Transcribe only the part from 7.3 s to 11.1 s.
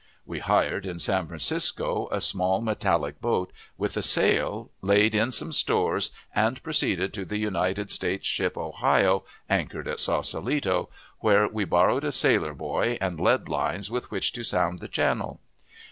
United States ship Ohio, anchored at Saucelito,